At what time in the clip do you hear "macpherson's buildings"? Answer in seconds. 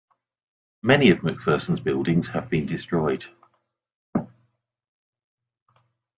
1.21-2.27